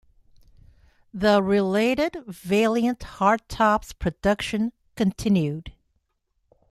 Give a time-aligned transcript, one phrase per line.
[1.13, 5.73] The related Valiant hardtop's production continued.